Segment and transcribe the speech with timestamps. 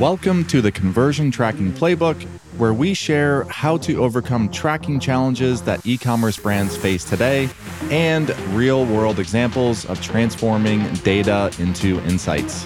[0.00, 2.22] Welcome to the Conversion Tracking Playbook,
[2.56, 7.50] where we share how to overcome tracking challenges that e commerce brands face today
[7.90, 12.64] and real world examples of transforming data into insights.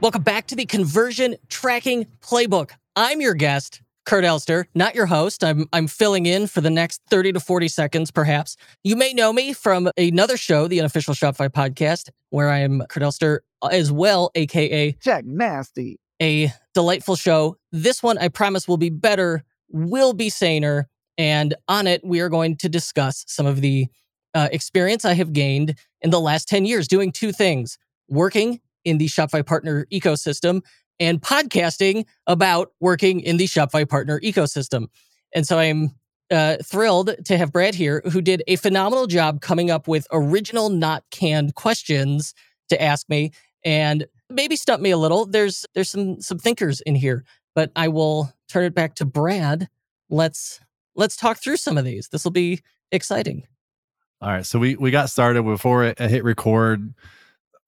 [0.00, 2.70] Welcome back to the Conversion Tracking Playbook.
[2.96, 5.42] I'm your guest, Kurt Elster, not your host.
[5.42, 8.56] I'm I'm filling in for the next 30 to 40 seconds, perhaps.
[8.82, 13.02] You may know me from another show, the unofficial Shopify podcast, where I am Kurt
[13.02, 15.98] Elster as well, aka Jack Nasty.
[16.22, 17.56] A delightful show.
[17.72, 22.28] This one, I promise, will be better, will be saner, and on it, we are
[22.28, 23.86] going to discuss some of the
[24.34, 27.78] uh, experience I have gained in the last 10 years doing two things
[28.08, 30.60] working in the Shopify partner ecosystem
[31.00, 34.86] and podcasting about working in the Shopify partner ecosystem.
[35.34, 35.90] And so I'm
[36.30, 40.70] uh, thrilled to have Brad here, who did a phenomenal job coming up with original,
[40.70, 42.34] not canned questions
[42.68, 43.32] to ask me,
[43.64, 45.26] and maybe stump me a little.
[45.26, 49.68] There's there's some some thinkers in here, but I will turn it back to Brad.
[50.08, 50.60] Let's
[50.94, 52.08] let's talk through some of these.
[52.08, 53.46] This will be exciting.
[54.20, 56.94] All right, so we we got started before I hit record.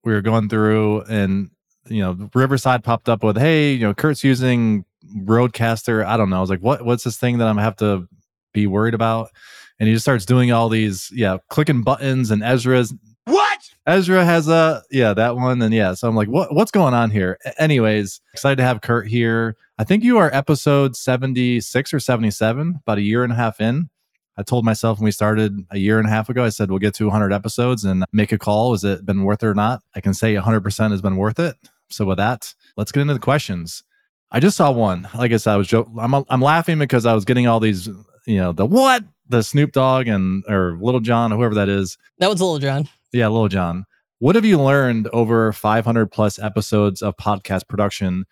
[0.05, 1.51] We were going through, and
[1.89, 4.84] you know, Riverside popped up with, "Hey, you know, Kurt's using
[5.19, 6.39] Rodecaster." I don't know.
[6.39, 6.84] I was like, "What?
[6.84, 8.09] What's this thing that I'm have to
[8.53, 9.31] be worried about?"
[9.78, 12.31] And he just starts doing all these, yeah, clicking buttons.
[12.31, 12.95] And Ezra's
[13.27, 13.70] what?
[13.87, 15.95] Ezra has a yeah that one, and yeah.
[15.95, 17.39] So I'm like, what what's going on here?
[17.59, 19.56] Anyways, excited to have Kurt here.
[19.78, 23.91] I think you are episode 76 or 77, about a year and a half in.
[24.39, 26.78] I told myself when we started a year and a half ago, I said we'll
[26.78, 28.73] get to 100 episodes and make a call.
[28.73, 29.83] Has it been worth it or not?
[29.95, 31.56] I can say 100% has been worth it.
[31.91, 33.83] So with that, let's get into the questions.
[34.31, 35.09] I just saw one.
[35.15, 35.97] Like I said, I was joking.
[35.98, 37.87] I'm I'm laughing because I was getting all these,
[38.27, 41.97] you know, the what, the Snoop Dogg and or Little John, whoever that is.
[42.19, 42.89] That was Little John.
[43.12, 43.84] Yeah, Little John.
[44.19, 48.25] What have you learned over 500 plus episodes of podcast production?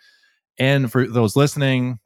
[0.59, 1.99] And for those listening,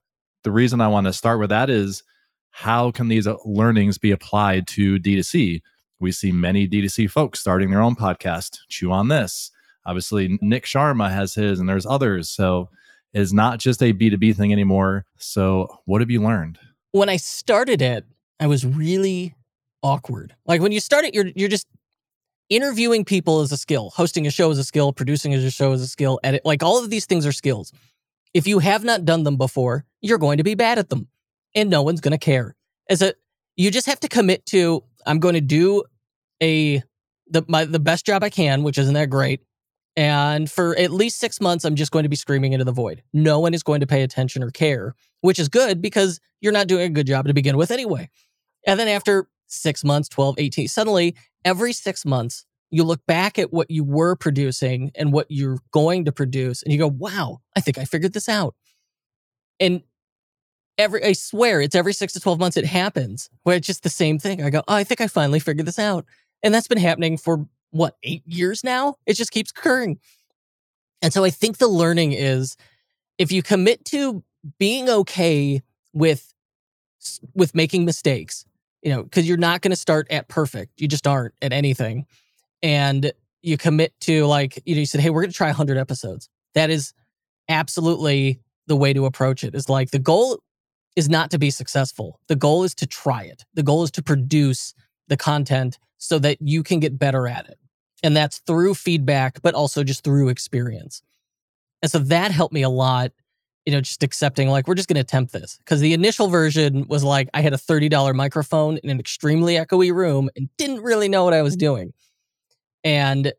[0.42, 2.02] the reason I want to start with that is
[2.50, 5.62] how can these uh, learnings be applied to D2C?
[6.00, 8.58] We see many D2C folks starting their own podcast.
[8.68, 9.50] Chew on this
[9.86, 12.28] obviously Nick Sharma has his and there's others.
[12.28, 12.68] So
[13.12, 15.06] it's not just a B2B thing anymore.
[15.16, 16.58] So what have you learned?
[16.92, 18.04] When I started it,
[18.40, 19.34] I was really
[19.82, 20.34] awkward.
[20.46, 21.66] Like when you start it, you're you're just
[22.48, 25.82] interviewing people is a skill, hosting a show is a skill, producing a show is
[25.82, 27.72] a skill, edit like all of these things are skills.
[28.34, 31.08] If you have not done them before, you're going to be bad at them.
[31.54, 32.54] And no one's going to care.
[32.88, 33.14] As a
[33.56, 35.82] you just have to commit to I'm going to do
[36.42, 36.82] a
[37.26, 39.40] the my the best job I can, which isn't that great.
[39.98, 43.02] And for at least six months, I'm just going to be screaming into the void.
[43.12, 46.68] No one is going to pay attention or care, which is good because you're not
[46.68, 48.08] doing a good job to begin with anyway.
[48.64, 53.52] And then after six months, 12, 18, suddenly every six months, you look back at
[53.52, 57.60] what you were producing and what you're going to produce, and you go, wow, I
[57.60, 58.54] think I figured this out.
[59.58, 59.82] And
[60.76, 63.90] every, I swear, it's every six to 12 months it happens where it's just the
[63.90, 64.44] same thing.
[64.44, 66.04] I go, oh, I think I finally figured this out.
[66.44, 68.94] And that's been happening for what, eight years now?
[69.06, 69.98] It just keeps occurring.
[71.02, 72.56] And so I think the learning is
[73.18, 74.22] if you commit to
[74.58, 75.62] being okay
[75.92, 76.32] with
[77.34, 78.44] with making mistakes,
[78.82, 80.80] you know, because you're not going to start at perfect.
[80.80, 82.06] You just aren't at anything.
[82.62, 83.12] And
[83.42, 86.28] you commit to like, you know, you said, hey, we're going to try 100 episodes.
[86.54, 86.92] That is
[87.48, 89.54] absolutely the way to approach it.
[89.54, 90.40] Is like the goal
[90.96, 92.18] is not to be successful.
[92.26, 93.44] The goal is to try it.
[93.54, 94.74] The goal is to produce
[95.06, 97.58] the content so that you can get better at it.
[98.02, 101.02] And that's through feedback, but also just through experience.
[101.82, 103.10] And so that helped me a lot,
[103.66, 105.58] you know, just accepting like, we're just going to attempt this.
[105.58, 109.92] Because the initial version was like, I had a $30 microphone in an extremely echoey
[109.92, 111.66] room and didn't really know what I was mm-hmm.
[111.66, 111.92] doing.
[112.84, 113.32] And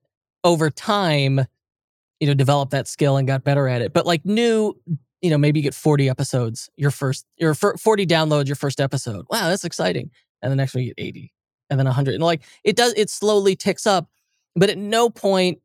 [0.44, 1.46] over time,
[2.20, 3.94] you know, developed that skill and got better at it.
[3.94, 4.74] But like, new,
[5.22, 9.26] you know, maybe you get 40 episodes, your first, your 40 downloads, your first episode.
[9.30, 10.12] Wow, that's exciting.
[10.42, 11.32] And the next one you get 80
[11.70, 14.10] and then 100 and like it does it slowly ticks up
[14.56, 15.60] but at no point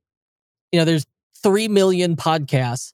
[0.72, 1.06] you know there's
[1.42, 2.92] 3 million podcasts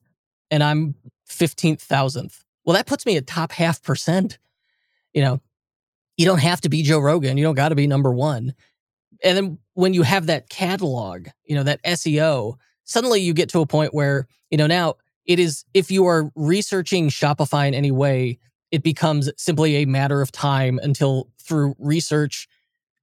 [0.50, 0.94] and i'm
[1.28, 4.38] 15,000th well that puts me at top half percent
[5.12, 5.40] you know?
[6.16, 8.54] You don't have to be joe rogan you don't got to be number 1
[9.24, 12.54] and then when you have that catalog you know that seo
[12.84, 16.30] suddenly you get to a point where you know now it is if you are
[16.34, 18.38] researching shopify in any way
[18.70, 22.48] it becomes simply a matter of time until through research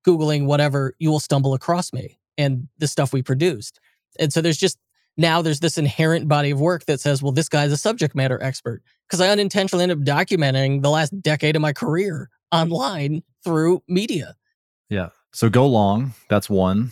[0.08, 3.80] Googling whatever, you will stumble across me and the stuff we produced.
[4.20, 4.78] And so there's just
[5.18, 8.42] now there's this inherent body of work that says, well, this guy's a subject matter
[8.42, 8.84] expert.
[9.08, 14.36] Because I unintentionally end up documenting the last decade of my career online through media.
[14.90, 15.10] Yeah.
[15.34, 16.14] So go long.
[16.30, 16.92] That's one.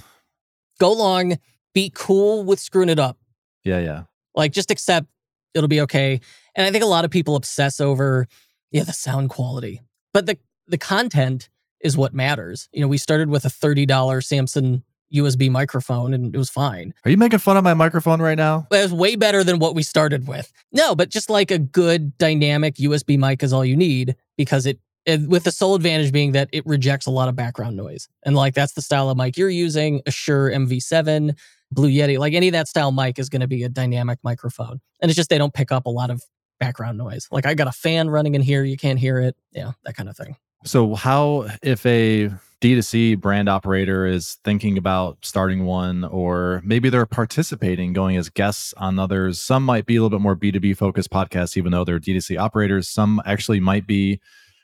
[0.80, 1.38] Go long,
[1.74, 3.18] be cool with screwing it up.
[3.64, 4.04] Yeah, yeah.
[4.34, 5.08] Like just accept
[5.54, 6.20] it'll be okay.
[6.56, 8.28] And I think a lot of people obsess over
[8.72, 9.82] yeah, the sound quality.
[10.14, 11.50] But the the content
[11.86, 12.68] is what matters.
[12.74, 14.84] You know, we started with a $30 Samson
[15.14, 16.96] USB microphone and it was fine.
[17.06, 18.68] Are you making fun of my microphone right now?
[18.72, 20.52] It was way better than what we started with.
[20.72, 24.80] No, but just like a good dynamic USB mic is all you need because it,
[25.06, 28.10] it with the sole advantage being that it rejects a lot of background noise.
[28.24, 31.38] And like that's the style of mic you're using, a Shure MV7,
[31.72, 34.82] Blue Yeti, like any of that style mic is going to be a dynamic microphone.
[35.02, 36.24] And it's just they don't pick up a lot of
[36.60, 37.28] background noise.
[37.32, 39.36] Like I got a fan running in here, you can't hear it.
[39.52, 40.36] Yeah, that kind of thing.
[40.66, 47.06] So, how if a D2C brand operator is thinking about starting one, or maybe they're
[47.06, 49.40] participating, going as guests on others?
[49.40, 52.90] Some might be a little bit more B2B focused podcasts, even though they're D2C operators.
[52.90, 54.20] Some actually might be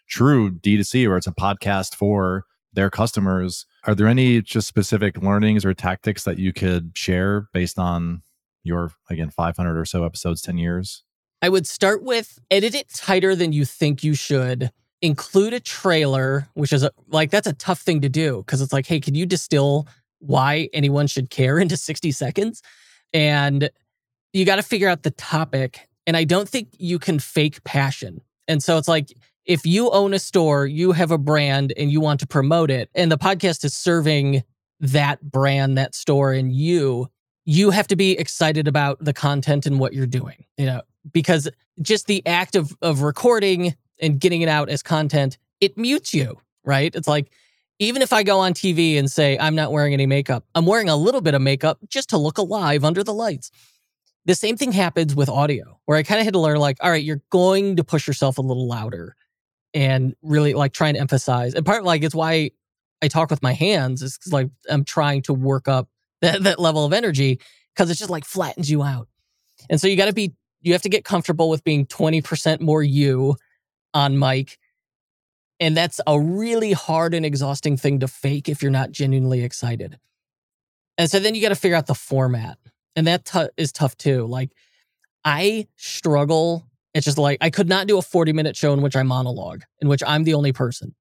[0.07, 3.67] true D2C, or it's a podcast for their customers.
[3.85, 8.23] Are there any just specific learnings or tactics that you could share based on
[8.63, 11.03] your, again, 500 or so episodes, 10 years?
[11.43, 14.71] I would start with edit it tighter than you think you should
[15.01, 18.73] include a trailer, which is a, like that's a tough thing to do because it's
[18.73, 19.87] like, hey, can you distill
[20.19, 22.61] why anyone should care into 60 seconds?
[23.13, 23.69] And
[24.33, 25.87] you got to figure out the topic.
[26.07, 28.21] And I don't think you can fake passion.
[28.47, 29.13] And so it's like,
[29.45, 32.89] if you own a store, you have a brand and you want to promote it,
[32.93, 34.43] and the podcast is serving
[34.79, 37.07] that brand, that store, and you,
[37.45, 40.81] you have to be excited about the content and what you're doing, you know,
[41.11, 41.49] because
[41.81, 46.39] just the act of, of recording and getting it out as content, it mutes you,
[46.65, 46.93] right?
[46.93, 47.31] It's like,
[47.79, 50.89] even if I go on TV and say, I'm not wearing any makeup, I'm wearing
[50.89, 53.51] a little bit of makeup just to look alive under the lights.
[54.25, 56.91] The same thing happens with audio, where I kind of had to learn, like, all
[56.91, 59.15] right, you're going to push yourself a little louder
[59.73, 61.53] and really like try and emphasize.
[61.53, 62.51] And part like it's why
[63.01, 65.87] I talk with my hands is like I'm trying to work up
[66.21, 67.39] that, that level of energy
[67.73, 69.07] because it's just like flattens you out.
[69.69, 72.83] And so you got to be, you have to get comfortable with being 20% more
[72.83, 73.37] you
[73.93, 74.57] on mic.
[75.59, 79.99] And that's a really hard and exhausting thing to fake if you're not genuinely excited.
[80.97, 82.57] And so then you got to figure out the format.
[82.95, 84.25] And that t- is tough too.
[84.25, 84.51] Like,
[85.23, 86.67] I struggle.
[86.93, 89.63] It's just like I could not do a 40 minute show in which I monologue,
[89.79, 90.95] in which I'm the only person.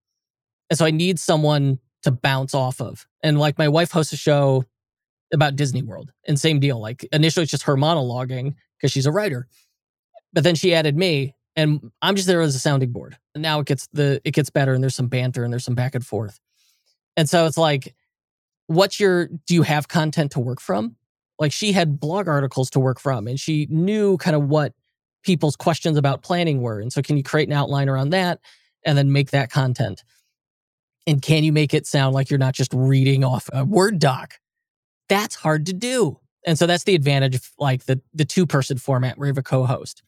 [0.69, 3.07] And so I need someone to bounce off of.
[3.23, 4.65] And like my wife hosts a show
[5.33, 6.81] about Disney World, and same deal.
[6.81, 9.49] Like initially it's just her monologuing because she's a writer.
[10.33, 13.17] But then she added me, and I'm just there as a sounding board.
[13.35, 15.75] And now it gets the it gets better and there's some banter and there's some
[15.75, 16.39] back and forth.
[17.17, 17.95] And so it's like,
[18.67, 20.97] what's your do you have content to work from?
[21.39, 24.75] Like she had blog articles to work from and she knew kind of what
[25.23, 26.81] people's questions about planning were.
[26.81, 28.41] And so can you create an outline around that
[28.85, 30.05] and then make that content?
[31.07, 34.35] And can you make it sound like you're not just reading off a Word doc?
[35.09, 36.21] That's hard to do.
[36.47, 39.39] And so that's the advantage of like the the two person format where you have
[39.39, 40.03] a co-host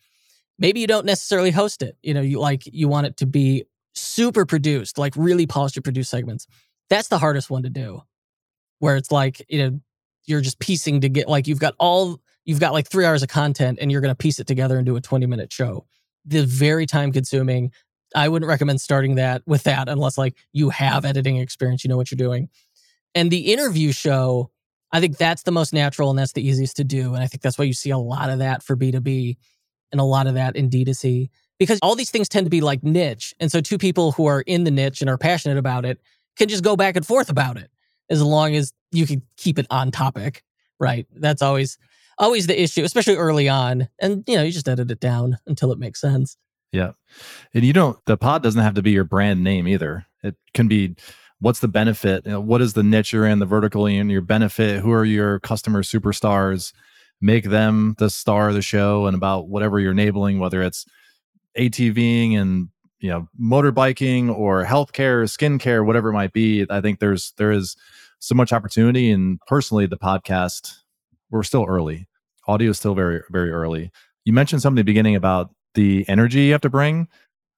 [0.62, 1.98] maybe you don't necessarily host it.
[2.02, 3.64] You know, you like you want it to be
[3.94, 6.46] super produced, like really polished to produce segments.
[6.88, 8.00] That's the hardest one to do.
[8.78, 9.80] Where it's like, you know,
[10.24, 13.28] you're just piecing to get like you've got all you've got like three hours of
[13.28, 15.84] content and you're gonna piece it together and do a 20 minute show.
[16.24, 17.72] The very time consuming.
[18.14, 21.96] I wouldn't recommend starting that with that unless like you have editing experience, you know
[21.96, 22.50] what you're doing.
[23.14, 24.50] And the interview show,
[24.92, 27.14] I think that's the most natural and that's the easiest to do.
[27.14, 29.38] And I think that's why you see a lot of that for B2B
[29.92, 32.82] and a lot of that in D2C because all these things tend to be like
[32.82, 33.34] niche.
[33.38, 36.00] And so two people who are in the niche and are passionate about it
[36.36, 37.70] can just go back and forth about it
[38.10, 40.42] as long as you can keep it on topic,
[40.80, 41.06] right?
[41.14, 41.78] That's always
[42.18, 43.88] always the issue, especially early on.
[44.00, 46.36] And you know, you just edit it down until it makes sense.
[46.72, 46.92] Yeah.
[47.54, 50.06] And you don't the pod doesn't have to be your brand name either.
[50.22, 50.96] It can be
[51.38, 52.24] what's the benefit?
[52.24, 54.80] You know, what is the niche you're in, the vertical in your benefit?
[54.80, 56.72] Who are your customer superstars?
[57.22, 60.84] Make them the star of the show and about whatever you're enabling, whether it's
[61.56, 66.66] ATVing and you know motorbiking or healthcare, skincare, whatever it might be.
[66.68, 67.76] I think there's there is
[68.18, 69.10] so much opportunity.
[69.10, 70.74] And personally, the podcast
[71.30, 72.06] we're still early.
[72.46, 73.90] Audio is still very very early.
[74.24, 77.08] You mentioned something at the beginning about the energy you have to bring.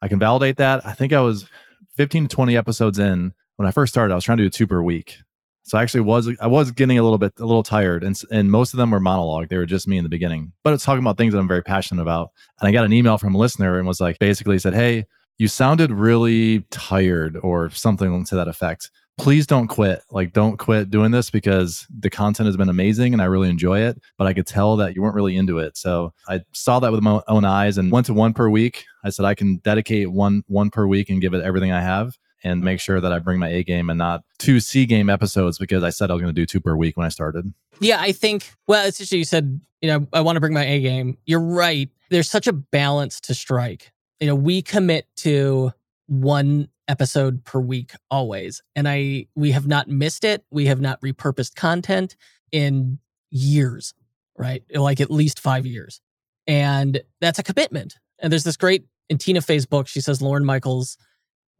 [0.02, 0.86] I can validate that.
[0.86, 1.48] I think I was
[1.96, 4.12] 15 to 20 episodes in when I first started.
[4.12, 5.18] I was trying to do two per week.
[5.64, 8.50] So I actually was I was getting a little bit a little tired, and and
[8.50, 9.48] most of them were monologue.
[9.48, 11.62] They were just me in the beginning, but it's talking about things that I'm very
[11.62, 12.30] passionate about.
[12.60, 15.06] And I got an email from a listener and was like, basically said, "Hey,
[15.38, 18.90] you sounded really tired or something to that effect.
[19.16, 20.02] Please don't quit.
[20.10, 23.80] Like, don't quit doing this because the content has been amazing and I really enjoy
[23.80, 24.00] it.
[24.18, 25.76] But I could tell that you weren't really into it.
[25.76, 28.84] So I saw that with my own eyes and went to one per week.
[29.04, 32.18] I said I can dedicate one one per week and give it everything I have
[32.44, 35.58] and make sure that I bring my A game and not two C game episodes
[35.58, 37.52] because I said I was going to do two per week when I started.
[37.80, 40.64] Yeah, I think, well, it's just you said, you know, I want to bring my
[40.64, 41.18] A game.
[41.24, 41.88] You're right.
[42.10, 43.92] There's such a balance to strike.
[44.20, 45.72] You know, we commit to
[46.06, 48.62] one episode per week always.
[48.76, 50.44] And I, we have not missed it.
[50.50, 52.14] We have not repurposed content
[52.52, 52.98] in
[53.30, 53.94] years,
[54.38, 54.62] right?
[54.72, 56.00] Like at least five years.
[56.46, 57.96] And that's a commitment.
[58.18, 60.98] And there's this great, in Tina Fey's book, she says Lorne Michaels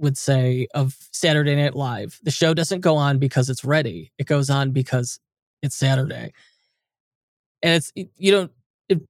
[0.04, 4.12] would say of Saturday Night Live, the show doesn't go on because it's ready.
[4.18, 5.18] It goes on because
[5.62, 6.32] it's Saturday.
[7.62, 8.52] And it's, you don't,
[8.88, 9.00] it,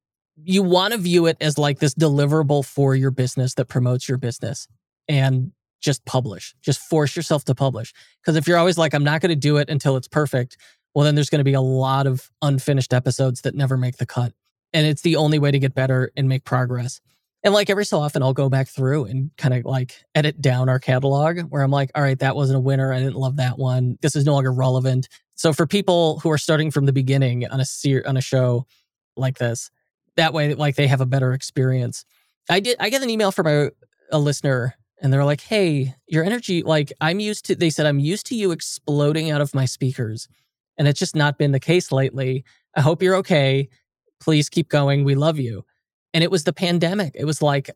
[0.42, 4.16] you want to view it as like this deliverable for your business that promotes your
[4.16, 4.66] business
[5.08, 7.92] and just publish, just force yourself to publish.
[8.22, 10.56] Because if you're always like, I'm not going to do it until it's perfect,
[10.94, 14.06] well, then there's going to be a lot of unfinished episodes that never make the
[14.06, 14.32] cut.
[14.72, 17.00] And it's the only way to get better and make progress.
[17.44, 20.70] And like every so often, I'll go back through and kind of like edit down
[20.70, 22.90] our catalog where I'm like, all right, that wasn't a winner.
[22.90, 23.98] I didn't love that one.
[24.00, 25.08] This is no longer relevant.
[25.34, 28.66] So for people who are starting from the beginning on a on a show
[29.14, 29.70] like this,
[30.16, 32.06] that way, like they have a better experience.
[32.48, 32.76] I did.
[32.80, 33.70] I get an email from a,
[34.10, 36.62] a listener, and they're like, "Hey, your energy.
[36.62, 40.28] Like I'm used to." They said, "I'm used to you exploding out of my speakers,
[40.78, 42.44] and it's just not been the case lately.
[42.74, 43.68] I hope you're okay.
[44.20, 45.04] Please keep going.
[45.04, 45.64] We love you."
[46.14, 47.14] And it was the pandemic.
[47.14, 47.70] It was like,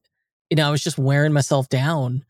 [0.49, 2.25] you know, I was just wearing myself down,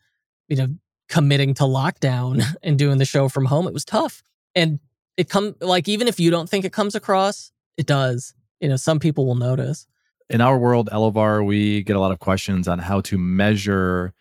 [0.49, 0.67] you know,
[1.07, 3.67] committing to lockdown and doing the show from home.
[3.67, 4.23] It was tough.
[4.55, 4.79] And
[5.15, 8.33] it come like even if you don't think it comes across, it does.
[8.59, 9.87] You know, some people will notice.
[10.29, 14.13] In our world, Elevar, we get a lot of questions on how to measure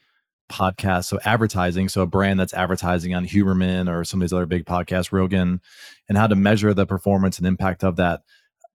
[0.51, 1.05] podcasts.
[1.05, 4.65] So advertising, so a brand that's advertising on Huberman or some of these other big
[4.65, 5.61] podcasts, Rogan,
[6.09, 8.23] and how to measure the performance and impact of that.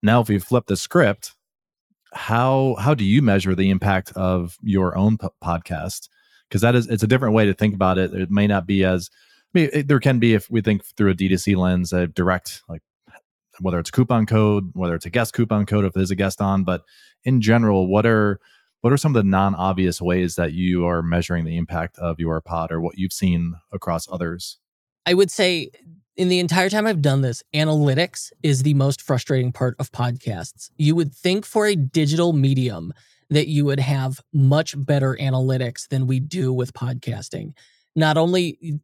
[0.02, 1.34] Now, if we flip the script
[2.14, 6.10] how how do you measure the impact of your own p- podcast?
[6.48, 8.14] Because that is it's a different way to think about it.
[8.14, 11.12] It may not be as I mean, it, there can be if we think through
[11.12, 12.82] a D2C lens, a direct like
[13.60, 16.64] whether it's coupon code, whether it's a guest coupon code, if there's a guest on,
[16.64, 16.82] but
[17.24, 18.40] in general, what are
[18.82, 22.42] what are some of the non-obvious ways that you are measuring the impact of your
[22.42, 24.58] pod or what you've seen across others?
[25.06, 25.72] I would say
[26.16, 30.70] in the entire time I've done this, analytics is the most frustrating part of podcasts.
[30.78, 32.94] You would think for a digital medium
[33.30, 37.54] that you would have much better analytics than we do with podcasting.
[37.96, 38.80] Not only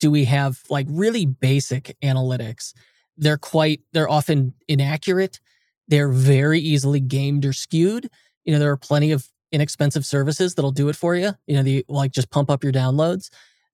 [0.00, 2.72] do we have like really basic analytics,
[3.18, 5.40] they're quite, they're often inaccurate.
[5.88, 8.08] They're very easily gamed or skewed.
[8.44, 11.32] You know, there are plenty of inexpensive services that'll do it for you.
[11.46, 13.28] You know, the like just pump up your downloads.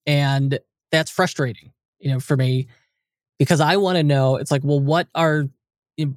[0.04, 0.58] And
[0.90, 2.66] that's frustrating, you know, for me
[3.38, 5.44] because I want to know it's like, well, what are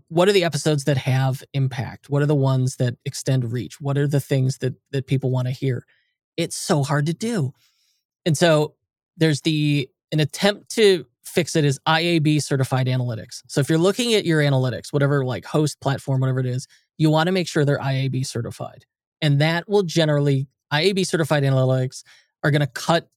[0.10, 2.10] what are the episodes that have impact?
[2.10, 3.82] What are the ones that extend reach?
[3.82, 5.86] What are the things that that people want to hear?
[6.38, 7.54] It's so hard to do.
[8.26, 8.76] And so
[9.18, 13.42] there's the an attempt to fix it is IAB certified analytics.
[13.48, 17.10] So if you're looking at your analytics, whatever like host platform, whatever it is, you
[17.10, 18.86] want to make sure they're IAB certified.
[19.22, 22.04] And that will generally IAB certified analytics
[22.44, 23.08] are going to cut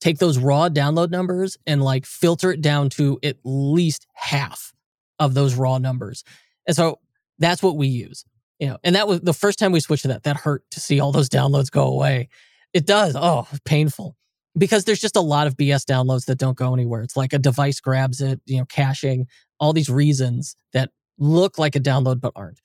[0.00, 4.72] take those raw download numbers and like filter it down to at least half
[5.18, 6.24] of those raw numbers.
[6.66, 6.98] And so
[7.38, 8.24] that's what we use.
[8.58, 10.24] You know, and that was the first time we switched to that.
[10.24, 12.28] That hurt to see all those downloads go away.
[12.74, 13.16] It does.
[13.16, 14.16] Oh, painful.
[14.58, 17.02] Because there's just a lot of BS downloads that don't go anywhere.
[17.02, 19.26] It's like a device grabs it, you know, caching,
[19.58, 22.60] all these reasons that look like a download but aren't.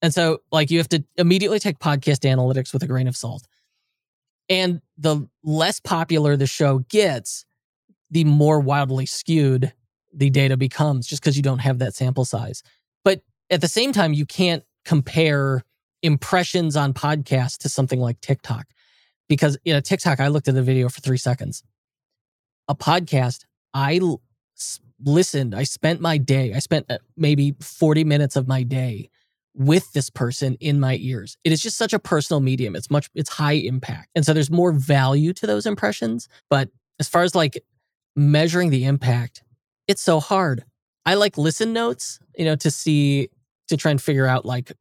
[0.00, 3.46] And so, like, you have to immediately take podcast analytics with a grain of salt.
[4.48, 7.44] And the less popular the show gets,
[8.10, 9.72] the more wildly skewed
[10.12, 12.62] the data becomes just because you don't have that sample size.
[13.04, 15.62] But at the same time, you can't compare
[16.02, 18.66] impressions on podcasts to something like TikTok.
[19.28, 21.62] Because in a TikTok, I looked at the video for three seconds.
[22.68, 24.00] A podcast, I
[25.04, 29.10] listened, I spent my day, I spent uh, maybe 40 minutes of my day
[29.58, 31.36] with this person in my ears.
[31.42, 32.76] It is just such a personal medium.
[32.76, 34.08] It's much, it's high impact.
[34.14, 36.28] And so there's more value to those impressions.
[36.48, 37.62] But as far as like
[38.14, 39.42] measuring the impact,
[39.88, 40.64] it's so hard.
[41.04, 43.30] I like listen notes, you know, to see,
[43.66, 44.72] to try and figure out like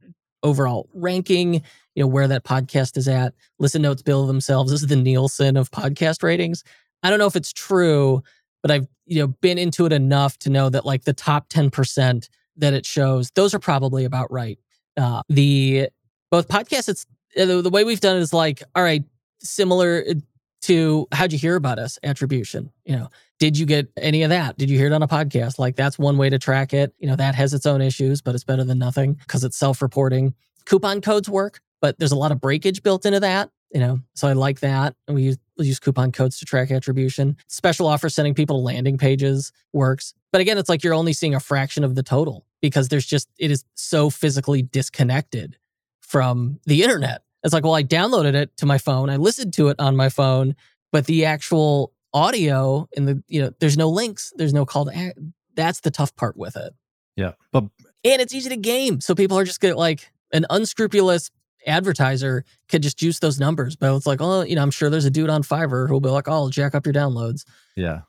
[0.43, 1.55] overall ranking,
[1.96, 3.34] you know, where that podcast is at.
[3.57, 4.72] Listen notes build themselves.
[4.72, 6.63] This is the Nielsen of podcast ratings.
[7.01, 8.22] I don't know if it's true,
[8.62, 12.29] but I've, you know, been into it enough to know that like the top 10%
[12.57, 14.60] that it shows, those are probably about right
[14.97, 15.89] uh, the
[16.31, 16.89] both podcasts.
[16.89, 17.05] It's
[17.39, 19.03] uh, the, the way we've done it is like, all right,
[19.39, 20.13] similar uh,
[20.61, 22.71] to how'd you hear about us attribution.
[22.85, 24.57] You know, did you get any of that?
[24.57, 25.59] Did you hear it on a podcast?
[25.59, 26.93] Like that's one way to track it.
[26.97, 30.33] You know, that has its own issues, but it's better than nothing because it's self-reporting.
[30.65, 33.51] Coupon codes work, but there's a lot of breakage built into that.
[33.73, 34.95] You know, so I like that.
[35.07, 37.35] And we use use coupon codes to track attribution.
[37.47, 40.13] Special offer sending people to landing pages works.
[40.31, 43.29] But again, it's like you're only seeing a fraction of the total because there's just,
[43.37, 45.57] it is so physically disconnected
[46.01, 47.21] from the internet.
[47.43, 50.09] It's like, well, I downloaded it to my phone, I listened to it on my
[50.09, 50.55] phone,
[50.91, 54.95] but the actual audio and the, you know, there's no links, there's no call to
[54.95, 55.19] act.
[55.55, 56.73] That's the tough part with it.
[57.15, 57.33] Yeah.
[57.51, 57.65] But
[58.03, 59.01] And it's easy to game.
[59.01, 61.31] So people are just get like an unscrupulous
[61.67, 63.75] advertiser could just juice those numbers.
[63.75, 66.09] But it's like, oh, you know, I'm sure there's a dude on Fiverr who'll be
[66.09, 67.45] like, oh, I'll jack up your downloads.
[67.75, 68.01] yeah.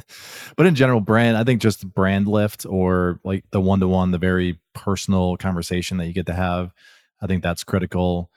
[0.56, 4.10] but in general, brand, I think just brand lift or like the one to one,
[4.10, 6.72] the very personal conversation that you get to have,
[7.20, 8.28] I think that's critical.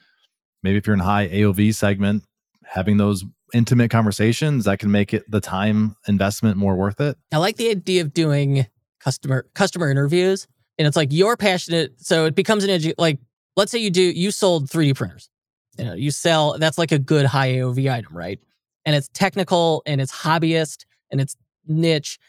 [0.62, 2.24] Maybe if you're in high AOV segment,
[2.63, 7.17] having those intimate conversations that can make it the time investment more worth it.
[7.32, 8.67] I like the idea of doing
[9.00, 10.48] customer customer interviews.
[10.77, 11.94] And it's like you're passionate.
[11.98, 13.20] So it becomes an edu- like,
[13.55, 15.29] let's say you do you sold 3D printers.
[15.77, 18.39] You know, you sell that's like a good high AOV item, right?
[18.85, 21.35] And it's technical and it's hobbyist and it's
[21.67, 22.19] niche.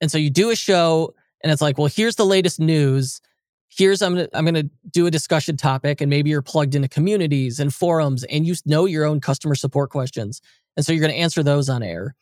[0.00, 3.20] And so you do a show and it's like, well, here's the latest news.
[3.68, 7.60] Here's I'm gonna I'm gonna do a discussion topic, and maybe you're plugged into communities
[7.60, 10.42] and forums, and you know your own customer support questions,
[10.76, 12.16] and so you're gonna answer those on air,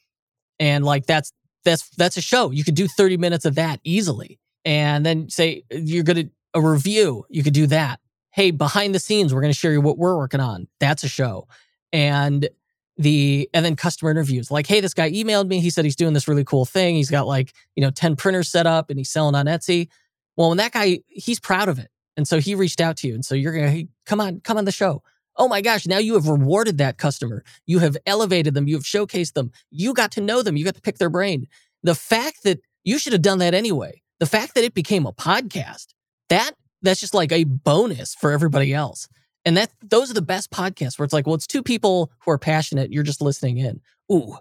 [0.61, 1.33] and like that's
[1.65, 2.51] that's that's a show.
[2.51, 7.25] You could do 30 minutes of that easily, and then say you're gonna a review.
[7.31, 7.99] You could do that.
[8.39, 10.69] Hey, behind the scenes, we're gonna share you what we're working on.
[10.79, 11.49] That's a show,
[11.93, 12.49] and
[12.97, 15.59] the and then customer interviews like hey this guy emailed me.
[15.59, 16.95] He said he's doing this really cool thing.
[16.95, 19.89] He's got like you know 10 printers set up and he's selling on etsy.
[20.37, 21.89] Well when that guy he's proud of it.
[22.17, 24.57] And so he reached out to you and so you're gonna hey, come on come
[24.57, 25.03] on the show.
[25.35, 27.43] Oh my gosh now you have rewarded that customer.
[27.67, 28.69] You have elevated them.
[28.69, 29.51] You have showcased them.
[29.73, 30.57] You got to know them.
[30.57, 31.49] You got to pick their brain.
[31.83, 34.01] The fact that you should have done that anyway.
[34.21, 35.89] The fact that it became a podcast
[36.29, 39.09] that that's just like a bonus for everybody else
[39.49, 42.31] and that those are the best podcasts where it's like, well, it's two people who
[42.31, 42.93] are passionate.
[42.93, 43.81] You're just listening in.
[44.13, 44.37] Ooh,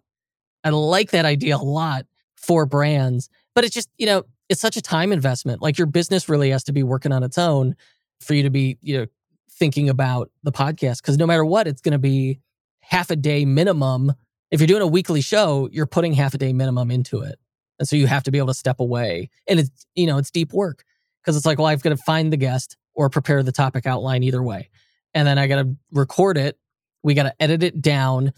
[0.66, 4.76] I like that idea a lot for brands, but it's just, you know, it's such
[4.76, 5.62] a time investment.
[5.62, 7.76] Like your business really has to be working on its own
[8.20, 9.06] for you to be, you know,
[9.50, 11.02] thinking about the podcast.
[11.04, 12.42] Cause no matter what, it's going to be
[12.82, 14.14] half a day minimum.
[14.52, 17.40] If you're doing a weekly show, you're putting half a day minimum into it.
[17.80, 19.30] And so you have to be able to step away.
[19.48, 20.84] And it's, you know, it's deep work
[21.28, 24.24] because it's like, well, I've got to find the guest or prepare the topic outline
[24.24, 24.70] either way
[25.18, 26.60] and then I got to record it.
[27.02, 28.34] We got to edit it down.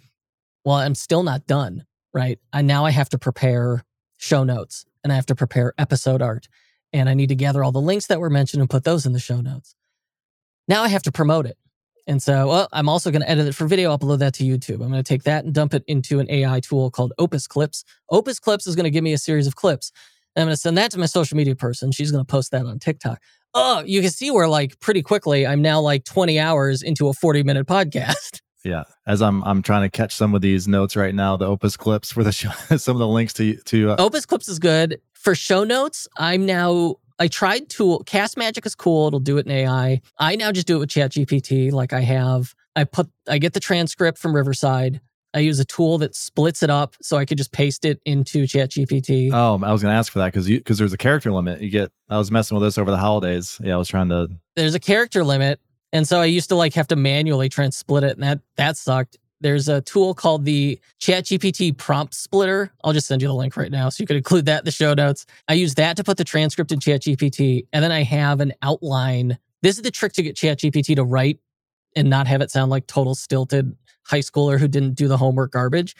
[0.63, 2.39] Well, I'm still not done, right?
[2.53, 3.83] And now I have to prepare
[4.15, 6.47] show notes and I have to prepare episode art
[6.93, 9.11] and I need to gather all the links that were mentioned and put those in
[9.11, 9.75] the show notes.
[10.69, 11.57] Now I have to promote it.
[12.07, 14.75] And so well, I'm also going to edit it for video, upload that to YouTube.
[14.75, 17.83] I'm going to take that and dump it into an AI tool called Opus Clips.
[18.09, 19.91] Opus Clips is going to give me a series of clips.
[20.39, 21.91] I'm going to send that to my social media person.
[21.91, 23.19] She's going to post that on TikTok
[23.53, 27.13] oh, you can see where like pretty quickly I'm now like 20 hours into a
[27.13, 28.41] 40 minute podcast.
[28.65, 31.77] Yeah, as I'm I'm trying to catch some of these notes right now, the Opus
[31.77, 34.99] clips for the show, some of the links to to uh, Opus clips is good
[35.13, 36.09] for show notes.
[36.17, 39.07] I'm now I tried tool Castmagic is cool.
[39.07, 40.01] It'll do it in AI.
[40.17, 41.71] I now just do it with Chat GPT.
[41.71, 44.99] Like I have, I put I get the transcript from Riverside.
[45.33, 48.47] I use a tool that splits it up so I could just paste it into
[48.47, 49.31] Chat GPT.
[49.31, 51.61] Oh, I was going to ask for that because you because there's a character limit.
[51.61, 51.91] You get.
[52.09, 53.59] I was messing with this over the holidays.
[53.63, 54.29] Yeah, I was trying to.
[54.55, 55.59] There's a character limit,
[55.93, 58.39] and so I used to like have to manually try and split it, and that
[58.57, 59.17] that sucked.
[59.41, 62.73] There's a tool called the Chat GPT prompt splitter.
[62.83, 64.71] I'll just send you the link right now so you could include that in the
[64.71, 65.25] show notes.
[65.47, 68.53] I use that to put the transcript in Chat GPT, and then I have an
[68.61, 69.37] outline.
[69.61, 71.39] This is the trick to get Chat GPT to write
[71.95, 73.75] and not have it sound like total stilted
[74.09, 75.95] high schooler who didn't do the homework garbage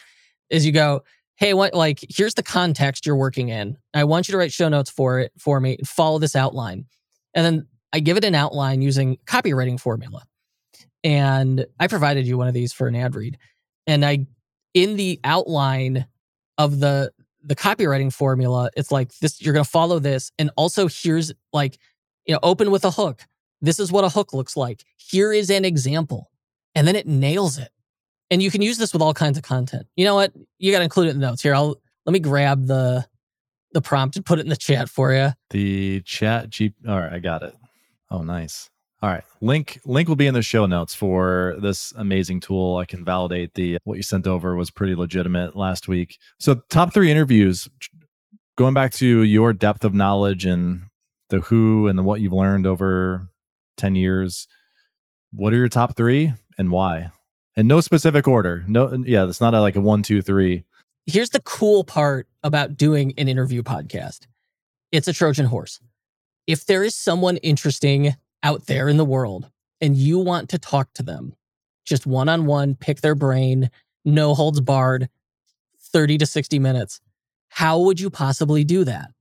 [0.50, 1.04] is you go,
[1.36, 3.78] hey, what like here's the context you're working in.
[3.94, 5.78] I want you to write show notes for it for me.
[5.86, 6.86] Follow this outline.
[7.34, 10.24] And then I give it an outline using copywriting formula.
[11.04, 13.38] And I provided you one of these for an ad read.
[13.88, 14.28] And I
[14.74, 16.06] in the outline
[16.58, 20.32] of the the copywriting formula, it's like this you're gonna follow this.
[20.38, 21.78] And also here's like,
[22.26, 23.26] you know, open with a hook.
[23.62, 24.84] This is what a hook looks like.
[24.98, 26.30] Here is an example.
[26.76, 27.70] And then it nails it.
[28.32, 29.88] And you can use this with all kinds of content.
[29.96, 30.34] You know what?
[30.60, 31.56] You got to include it in the notes here.
[31.56, 33.06] I'll let me grab the
[33.72, 35.32] the prompt and put it in the chat for you.
[35.52, 36.74] The chat G.
[36.88, 37.56] All right, I got it.
[38.10, 38.70] Oh, nice.
[39.02, 42.78] All right, link link will be in the show notes for this amazing tool.
[42.78, 46.18] I can validate the what you sent over was pretty legitimate last week.
[46.40, 47.70] So, top three interviews.
[48.58, 50.82] Going back to your depth of knowledge and
[51.30, 53.30] the who and the what you've learned over
[53.78, 54.48] ten years.
[55.32, 57.12] What are your top three and why?
[57.56, 58.64] And no specific order.
[58.68, 60.64] No, yeah, it's not a, like a one, two, three.
[61.06, 64.28] Here's the cool part about doing an interview podcast
[64.92, 65.80] it's a Trojan horse.
[66.48, 69.50] If there is someone interesting out there in the world
[69.82, 71.36] and you want to talk to them,
[71.86, 73.70] just one on one, pick their brain,
[74.04, 75.10] no holds barred,
[75.80, 77.02] 30 to 60 minutes.
[77.50, 79.12] How would you possibly do that?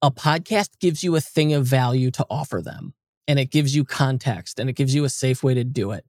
[0.00, 2.94] A podcast gives you a thing of value to offer them,
[3.28, 6.04] and it gives you context and it gives you a safe way to do it.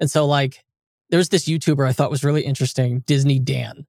[0.00, 0.64] And so, like,
[1.10, 3.86] there's this YouTuber I thought was really interesting, Disney Dan.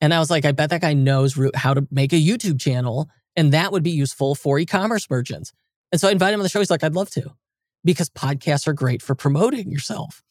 [0.00, 3.08] And I was like, I bet that guy knows how to make a YouTube channel,
[3.36, 5.52] and that would be useful for e commerce merchants.
[5.92, 6.60] And so I invited him on the show.
[6.60, 7.32] He's like, I'd love to
[7.84, 10.22] because podcasts are great for promoting yourself.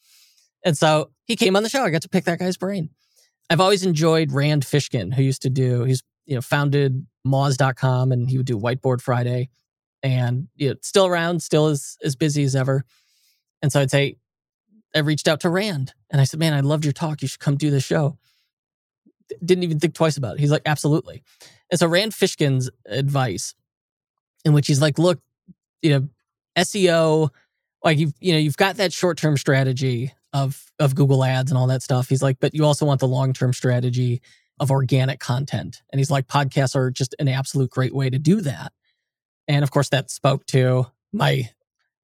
[0.64, 1.82] And so he came on the show.
[1.82, 2.90] I got to pick that guy's brain.
[3.48, 8.30] I've always enjoyed Rand Fishkin, who used to do, he's, you know, founded Moz.com and
[8.30, 9.48] he would do Whiteboard Friday
[10.02, 12.84] and you know, still around, still as, as busy as ever.
[13.62, 14.16] And so I'd say,
[14.94, 17.22] I reached out to Rand and I said, man, I loved your talk.
[17.22, 18.18] You should come do this show.
[19.44, 20.40] Didn't even think twice about it.
[20.40, 21.22] He's like, absolutely.
[21.70, 23.54] And so Rand Fishkin's advice
[24.44, 25.20] in which he's like, look,
[25.82, 26.08] you know,
[26.58, 27.30] SEO,
[27.84, 31.68] like you've, you know, you've got that short-term strategy of of Google ads and all
[31.68, 32.08] that stuff.
[32.08, 34.22] He's like, but you also want the long-term strategy
[34.58, 35.82] of organic content.
[35.92, 38.72] And he's like, podcasts are just an absolute great way to do that.
[39.46, 41.50] And of course, that spoke to my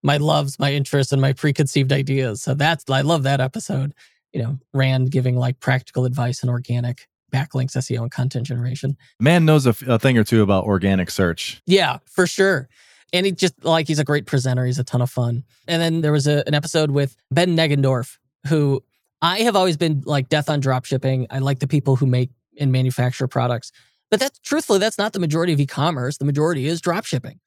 [0.07, 2.41] my loves, my interests, and my preconceived ideas.
[2.41, 3.93] So that's I love that episode.
[4.33, 8.97] You know, Rand giving like practical advice and organic backlinks, SEO, and content generation.
[9.19, 11.61] Man knows a, f- a thing or two about organic search.
[11.67, 12.69] Yeah, for sure.
[13.13, 14.65] And he just like he's a great presenter.
[14.65, 15.45] He's a ton of fun.
[15.67, 18.83] And then there was a, an episode with Ben Negendorf, who
[19.21, 21.27] I have always been like death on drop shipping.
[21.31, 23.73] I like the people who make and manufacture products.
[24.11, 26.19] But that's truthfully, that's not the majority of e-commerce.
[26.19, 27.41] The majority is drop shipping.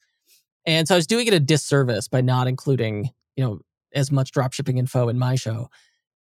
[0.70, 3.60] And so I was doing it a disservice by not including, you know,
[3.96, 5.68] as much dropshipping info in my show.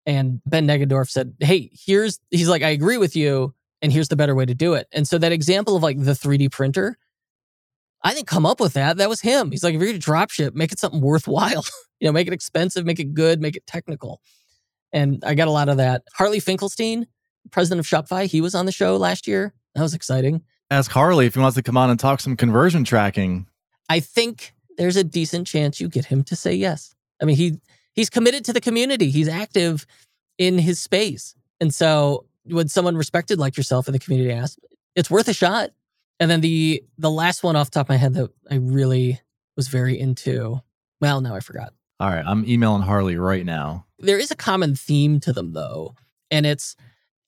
[0.05, 3.53] And Ben Neggendorf said, Hey, here's, he's like, I agree with you.
[3.81, 4.87] And here's the better way to do it.
[4.91, 6.97] And so that example of like the 3D printer,
[8.03, 8.97] I didn't come up with that.
[8.97, 9.49] That was him.
[9.49, 11.63] He's like, if you're going to drop ship, make it something worthwhile.
[12.01, 14.19] you know, make it expensive, make it good, make it technical.
[14.91, 16.03] And I got a lot of that.
[16.15, 17.07] Harley Finkelstein,
[17.49, 19.53] president of Shopify, he was on the show last year.
[19.73, 20.41] That was exciting.
[20.69, 23.47] Ask Harley if he wants to come on and talk some conversion tracking.
[23.89, 26.95] I think there's a decent chance you get him to say yes.
[27.21, 27.59] I mean, he
[27.93, 29.09] he's committed to the community.
[29.09, 29.85] He's active
[30.37, 31.35] in his space.
[31.59, 34.59] And so when someone respected like yourself in the community asks,
[34.95, 35.71] it's worth a shot.
[36.19, 39.21] And then the the last one off the top of my head that I really
[39.55, 40.61] was very into,
[40.99, 41.73] well, now I forgot.
[41.99, 43.85] All right, I'm emailing Harley right now.
[43.99, 45.95] There is a common theme to them though,
[46.31, 46.75] and it's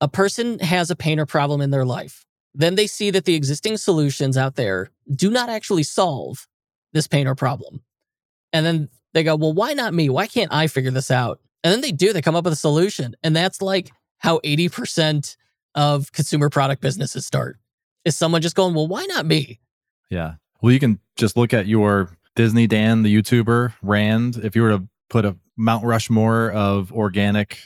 [0.01, 2.25] a person has a pain or problem in their life.
[2.57, 6.47] Then they see that the existing solutions out there do not actually solve
[6.93, 7.83] this pain or problem.
[8.53, 10.09] And then they go, well, why not me?
[10.09, 11.41] Why can't I figure this out?
[11.63, 13.15] And then they do, they come up with a solution.
[13.23, 15.35] And that's like how 80%
[15.75, 17.57] of consumer product businesses start
[18.05, 19.59] is someone just going, well, why not me?
[20.09, 20.35] Yeah.
[20.61, 24.37] Well, you can just look at your Disney Dan, the YouTuber, Rand.
[24.37, 27.59] If you were to put a Mount Rushmore of organic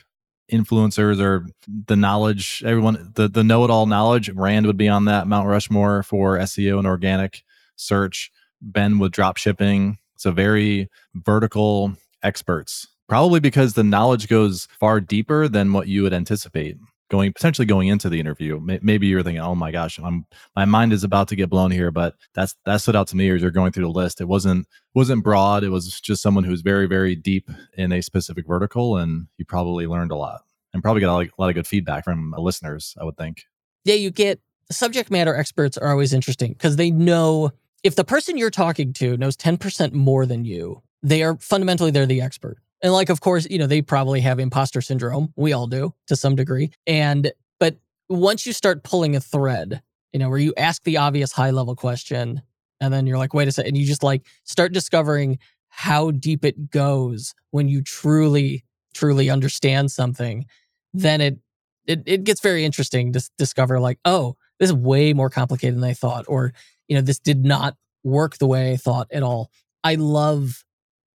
[0.51, 1.45] influencers or
[1.87, 5.47] the knowledge, everyone, the, the know it all knowledge, Rand would be on that Mount
[5.47, 7.43] Rushmore for SEO and organic
[7.75, 8.31] search.
[8.61, 9.97] Ben with drop shipping.
[10.25, 16.11] A very vertical experts, probably because the knowledge goes far deeper than what you would
[16.11, 16.75] anticipate
[17.09, 18.59] going potentially going into the interview.
[18.59, 21.91] Maybe you're thinking, "Oh my gosh, I'm my mind is about to get blown here."
[21.91, 24.21] But that's that stood out to me as you're going through the list.
[24.21, 25.63] It wasn't wasn't broad.
[25.63, 29.87] It was just someone who's very very deep in a specific vertical, and you probably
[29.87, 30.41] learned a lot
[30.73, 32.95] and probably got a lot, a lot of good feedback from listeners.
[32.99, 33.43] I would think.
[33.85, 34.39] Yeah, you get
[34.71, 37.51] subject matter experts are always interesting because they know
[37.83, 42.05] if the person you're talking to knows 10% more than you, they are fundamentally they're
[42.05, 42.57] the expert.
[42.81, 45.33] And like of course, you know, they probably have imposter syndrome.
[45.35, 46.71] We all do to some degree.
[46.87, 49.81] And but once you start pulling a thread,
[50.13, 52.41] you know, where you ask the obvious high level question
[52.81, 55.37] and then you're like, wait a second, and you just like start discovering
[55.69, 60.45] how deep it goes when you truly, truly understand something,
[60.93, 61.39] then it
[61.85, 65.83] it, it gets very interesting to discover like, oh, this is way more complicated than
[65.83, 66.53] I thought, or
[66.87, 69.49] you know, this did not work the way I thought at all.
[69.83, 70.63] I love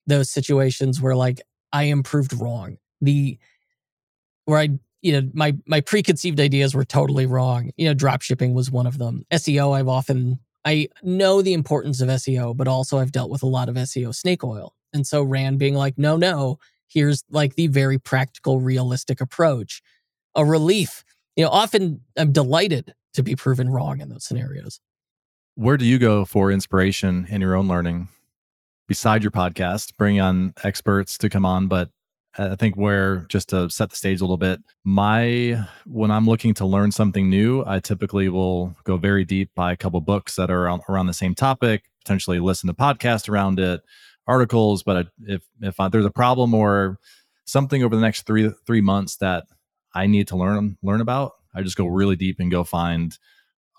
[0.08, 1.42] those situations where like
[1.74, 2.78] I am proved wrong.
[3.02, 3.38] The
[4.46, 4.70] where I
[5.02, 7.72] you know my my preconceived ideas were totally wrong.
[7.78, 9.26] You know, drop shipping was one of them.
[9.32, 13.48] SEO I've often I know the importance of SEO, but also I've dealt with a
[13.48, 14.76] lot of SEO snake oil.
[14.94, 19.82] And so Rand being like, no, no, here's like the very practical, realistic approach,
[20.36, 21.04] a relief.
[21.36, 24.80] You know, often I'm delighted to be proven wrong in those scenarios.
[25.56, 28.10] Where do you go for inspiration in your own learning?
[28.92, 31.92] Beside your podcast, bring on experts to come on, but
[32.38, 36.54] I think where just to set the stage a little bit, my when I'm looking
[36.56, 40.52] to learn something new, I typically will go very deep, buy a couple books that
[40.52, 43.80] are around, the same topic, potentially listen to podcasts around it,
[44.28, 44.84] articles.
[44.84, 47.00] But if if there's a problem or
[47.46, 49.46] something over the next three three months that
[49.96, 53.18] I need to learn learn about, I just go really deep and go find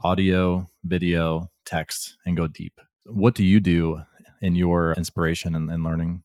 [0.02, 2.80] audio, video, text, and go deep.
[3.04, 4.00] What do you do
[4.42, 6.22] in your inspiration and, and learning?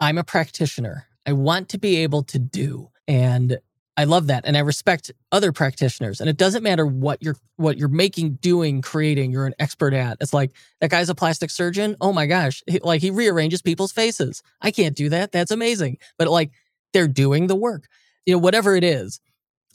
[0.00, 1.06] I'm a practitioner.
[1.26, 2.90] I want to be able to do.
[3.06, 3.58] And
[3.96, 4.44] I love that.
[4.44, 6.20] And I respect other practitioners.
[6.20, 10.16] And it doesn't matter what you're what you're making, doing, creating, you're an expert at.
[10.20, 11.96] It's like that guy's a plastic surgeon.
[12.00, 12.62] Oh my gosh.
[12.66, 14.42] He, like he rearranges people's faces.
[14.60, 15.30] I can't do that.
[15.30, 15.98] That's amazing.
[16.18, 16.50] But like
[16.92, 17.86] they're doing the work.
[18.26, 19.20] You know, whatever it is.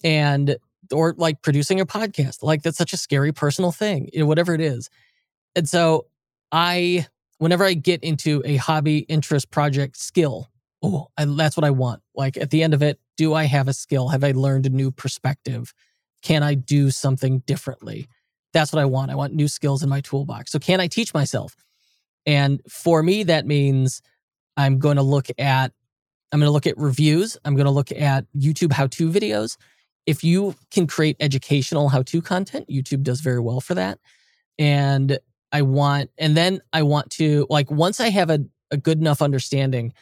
[0.03, 0.57] And
[0.91, 2.43] or like producing a podcast.
[2.43, 4.09] Like that's such a scary personal thing.
[4.11, 4.89] You know, whatever it is.
[5.55, 6.07] And so
[6.51, 7.07] I
[7.39, 10.49] whenever I get into a hobby, interest, project, skill,
[10.83, 12.01] oh, that's what I want.
[12.13, 14.09] Like at the end of it, do I have a skill?
[14.09, 15.73] Have I learned a new perspective?
[16.21, 18.07] Can I do something differently?
[18.53, 19.11] That's what I want.
[19.11, 20.51] I want new skills in my toolbox.
[20.51, 21.55] So can I teach myself?
[22.25, 24.01] And for me, that means
[24.55, 25.71] I'm going to look at
[26.31, 27.37] I'm going to look at reviews.
[27.43, 29.57] I'm going to look at YouTube how-to videos.
[30.05, 33.97] If you can create educational how-to content, YouTube does very well for that.
[34.59, 35.17] And
[35.51, 38.39] I want, and then I want to like once I have a,
[38.71, 39.93] a good enough understanding,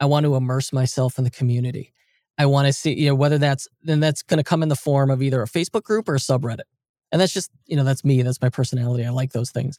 [0.00, 1.92] I want to immerse myself in the community.
[2.36, 4.76] I want to see, you know, whether that's then that's going to come in the
[4.76, 6.64] form of either a Facebook group or a subreddit.
[7.12, 8.22] And that's just, you know, that's me.
[8.22, 9.04] That's my personality.
[9.04, 9.78] I like those things.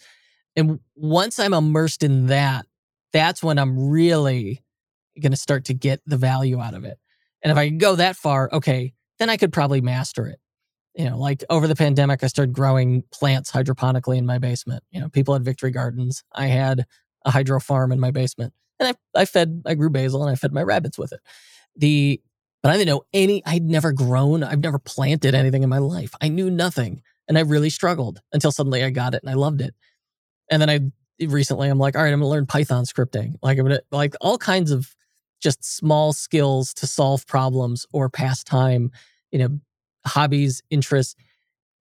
[0.55, 2.65] And once I'm immersed in that,
[3.11, 4.61] that's when I'm really
[5.21, 6.97] going to start to get the value out of it.
[7.41, 10.39] And if I can go that far, okay, then I could probably master it.
[10.95, 14.83] You know, like over the pandemic, I started growing plants hydroponically in my basement.
[14.91, 16.23] You know, people had victory gardens.
[16.33, 16.85] I had
[17.25, 18.53] a hydro farm in my basement.
[18.79, 21.19] And I, I fed, I grew basil and I fed my rabbits with it.
[21.75, 22.21] The,
[22.63, 26.13] but I didn't know any, I'd never grown, I've never planted anything in my life.
[26.21, 27.01] I knew nothing.
[27.27, 29.73] And I really struggled until suddenly I got it and I loved it.
[30.49, 33.35] And then I recently, I'm like, all right, I'm gonna learn Python scripting.
[33.41, 34.95] Like, I'm gonna, like all kinds of
[35.41, 38.91] just small skills to solve problems or pass time,
[39.31, 39.59] you know,
[40.05, 41.15] hobbies, interests.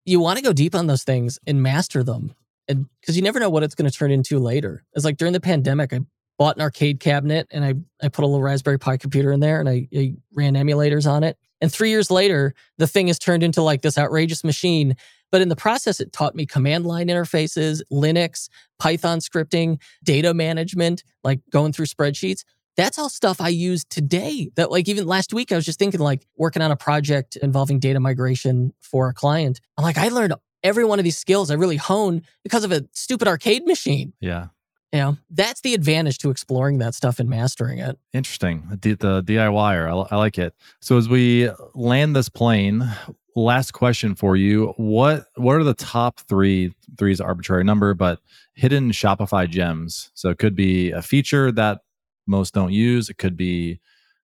[0.06, 2.34] You want to go deep on those things and master them.
[2.68, 4.84] And because you never know what it's going to turn into later.
[4.94, 6.00] It's like during the pandemic, I
[6.38, 9.60] bought an arcade cabinet and I, I put a little Raspberry Pi computer in there
[9.60, 11.38] and I, I ran emulators on it.
[11.62, 14.96] And three years later, the thing has turned into like this outrageous machine.
[15.32, 21.04] But in the process, it taught me command line interfaces, Linux, Python scripting, data management,
[21.24, 22.44] like going through spreadsheets.
[22.76, 24.50] That's all stuff I use today.
[24.56, 27.80] That like even last week, I was just thinking like working on a project involving
[27.80, 29.62] data migration for a client.
[29.78, 30.34] I'm like, I learned
[30.64, 34.14] every one of these skills I really honed because of a stupid arcade machine.
[34.20, 34.48] Yeah.
[34.92, 37.98] You know, that's the advantage to exploring that stuff and mastering it.
[38.14, 38.64] Interesting.
[38.82, 40.54] The, the DIYer, I, I like it.
[40.82, 42.88] So as we land this plane,
[43.36, 46.76] last question for you: What what are the top three?
[47.00, 48.20] Three is arbitrary number, but
[48.54, 50.12] hidden Shopify gems.
[50.14, 51.80] So it could be a feature that
[52.28, 53.10] most don't use.
[53.10, 53.80] It could be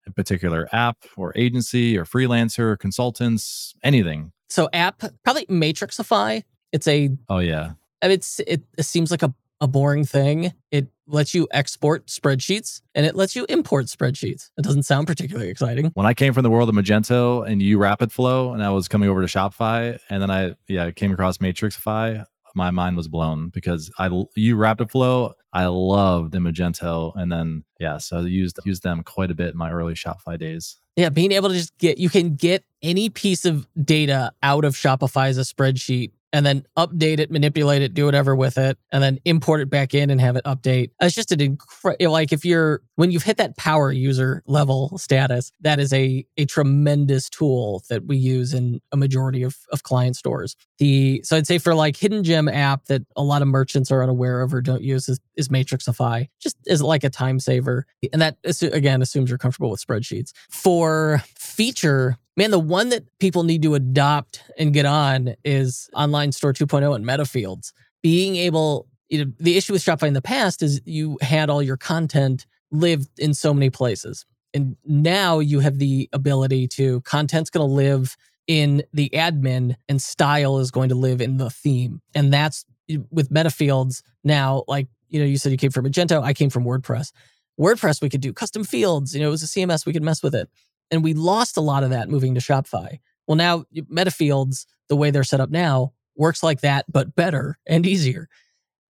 [0.05, 4.31] a particular app or agency or freelancer, or consultants, anything.
[4.49, 6.43] So app probably Matrixify.
[6.71, 7.73] It's a oh yeah.
[8.01, 10.53] It's it, it seems like a a boring thing.
[10.71, 14.51] It lets you export spreadsheets and it lets you import spreadsheets.
[14.57, 15.91] It doesn't sound particularly exciting.
[15.93, 19.25] When I came from the world of Magento and uRapidFlow, and I was coming over
[19.25, 22.25] to Shopify, and then I yeah came across Matrixify,
[22.57, 28.17] my mind was blown because I uRapidFlow, I loved the Magento, and then yeah, so
[28.17, 30.77] I used used them quite a bit in my early Shopify days.
[30.97, 34.75] Yeah, being able to just get you can get any piece of data out of
[34.75, 39.01] Shopify as a spreadsheet and then update it, manipulate it, do whatever with it, and
[39.01, 40.91] then import it back in and have it update.
[41.01, 45.51] It's just an incredible, like if you're, when you've hit that power user level status,
[45.61, 50.15] that is a, a tremendous tool that we use in a majority of, of client
[50.15, 50.55] stores.
[50.79, 54.03] The, so I'd say for like hidden gem app that a lot of merchants are
[54.03, 57.85] unaware of or don't use is, is Matrixify, just as like a time saver.
[58.11, 60.33] And that again assumes you're comfortable with spreadsheets.
[60.49, 66.31] For feature, Man, the one that people need to adopt and get on is Online
[66.31, 67.73] Store 2.0 and Metafields.
[68.03, 71.63] Being able, you know, the issue with Shopify in the past is you had all
[71.63, 74.23] your content lived in so many places.
[74.53, 79.99] And now you have the ability to, content's going to live in the admin and
[79.99, 82.01] style is going to live in the theme.
[82.13, 82.65] And that's
[83.09, 86.65] with Metafields now, like, you know, you said you came from Magento, I came from
[86.65, 87.11] WordPress.
[87.59, 89.15] WordPress, we could do custom fields.
[89.15, 90.49] You know, it was a CMS, we could mess with it.
[90.91, 92.99] And we lost a lot of that moving to Shopify.
[93.27, 97.85] Well, now Metafields, the way they're set up now, works like that, but better and
[97.85, 98.29] easier.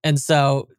[0.03, 0.69] And so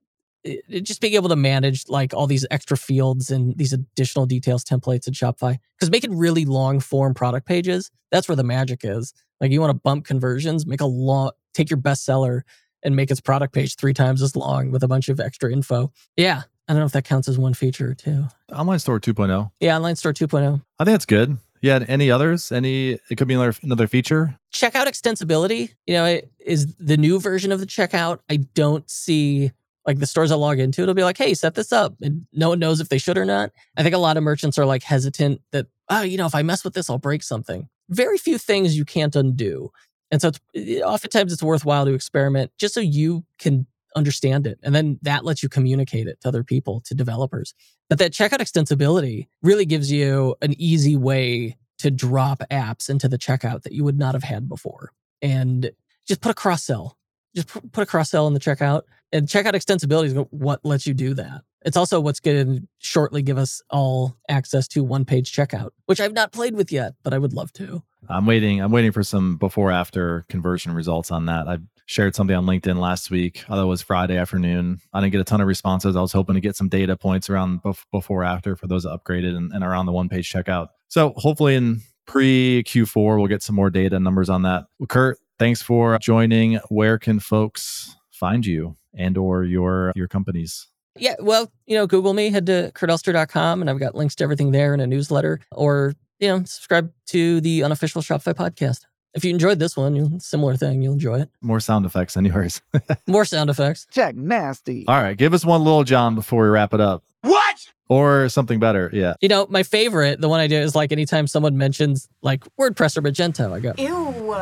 [0.44, 4.26] it, it just being able to manage like all these extra fields and these additional
[4.26, 8.80] details templates in Shopify, because making really long form product pages, that's where the magic
[8.84, 9.12] is.
[9.40, 12.42] Like you want to bump conversions, make a long, take your bestseller
[12.82, 15.92] and make its product page three times as long with a bunch of extra info.
[16.16, 18.26] Yeah, I don't know if that counts as one feature or two.
[18.52, 19.50] Online Store 2.0.
[19.58, 20.62] Yeah, Online Store 2.0.
[20.78, 21.38] I think that's good.
[21.62, 21.84] Yeah.
[21.88, 22.52] Any others?
[22.52, 22.98] Any?
[23.10, 24.38] It could be another another feature.
[24.52, 28.20] Checkout extensibility, you know, it is the new version of the checkout.
[28.30, 29.50] I don't see
[29.88, 31.94] like the stores I log into, it'll be like, hey, set this up.
[32.02, 33.52] And no one knows if they should or not.
[33.74, 36.42] I think a lot of merchants are like hesitant that, oh, you know, if I
[36.42, 37.70] mess with this, I'll break something.
[37.88, 39.70] Very few things you can't undo.
[40.10, 43.66] And so it's, oftentimes it's worthwhile to experiment just so you can
[43.98, 44.58] understand it.
[44.62, 47.54] And then that lets you communicate it to other people, to developers.
[47.90, 53.18] But that checkout extensibility really gives you an easy way to drop apps into the
[53.18, 54.92] checkout that you would not have had before.
[55.20, 55.70] And
[56.06, 56.96] just put a cross sell.
[57.36, 58.82] Just put a cross sell in the checkout.
[59.12, 61.42] And checkout extensibility is what lets you do that.
[61.68, 66.00] It's also what's going to shortly give us all access to one page checkout, which
[66.00, 67.82] I've not played with yet, but I would love to.
[68.08, 68.62] I'm waiting.
[68.62, 71.46] I'm waiting for some before after conversion results on that.
[71.46, 73.44] I shared something on LinkedIn last week.
[73.50, 74.80] It was Friday afternoon.
[74.94, 75.94] I didn't get a ton of responses.
[75.94, 77.60] I was hoping to get some data points around
[77.92, 80.68] before after for those upgraded and, and around the one page checkout.
[80.88, 84.64] So hopefully in pre Q4 we'll get some more data numbers on that.
[84.78, 86.54] Well, Kurt, thanks for joining.
[86.70, 90.66] Where can folks find you and or your your companies?
[91.00, 94.50] Yeah, well, you know, Google me, head to kurtelster.com and I've got links to everything
[94.52, 98.80] there in a newsletter or, you know, subscribe to the unofficial Shopify podcast.
[99.14, 101.30] If you enjoyed this one, similar thing, you'll enjoy it.
[101.40, 102.60] More sound effects than yours.
[103.06, 103.86] More sound effects.
[103.90, 104.84] Check nasty.
[104.86, 107.02] All right, give us one little John before we wrap it up.
[107.22, 107.56] What?
[107.88, 109.14] Or something better, yeah.
[109.22, 112.98] You know, my favorite, the one I do is like anytime someone mentions like WordPress
[112.98, 114.34] or Magento, I go, Ew.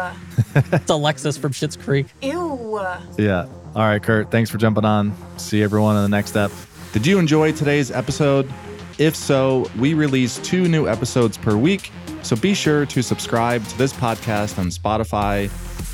[0.72, 2.06] it's Alexis from Schitt's Creek.
[2.22, 2.80] Ew.
[3.16, 3.46] Yeah.
[3.76, 5.14] All right, Kurt, thanks for jumping on.
[5.36, 6.50] See everyone in the next step.
[6.94, 8.50] Did you enjoy today's episode?
[8.96, 13.76] If so, we release two new episodes per week, so be sure to subscribe to
[13.76, 15.50] this podcast on Spotify,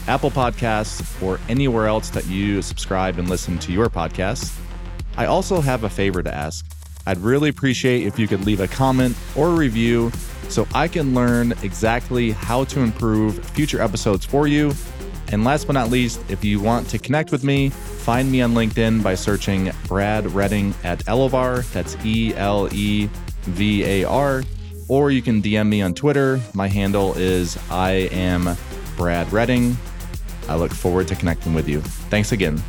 [0.07, 4.57] Apple Podcasts, or anywhere else that you subscribe and listen to your podcasts.
[5.17, 6.65] I also have a favor to ask.
[7.05, 10.13] I'd really appreciate if you could leave a comment or a review
[10.49, 14.73] so I can learn exactly how to improve future episodes for you
[15.33, 18.53] and last but not least, if you want to connect with me, find me on
[18.53, 21.71] LinkedIn by searching Brad Redding at Elevar.
[21.73, 23.09] That's E L E
[23.43, 24.45] V A R.
[24.89, 26.39] Or you can DM me on Twitter.
[26.53, 28.57] My handle is I am
[28.97, 29.77] Brad Redding.
[30.49, 31.81] I look forward to connecting with you.
[31.81, 32.63] Thanks again.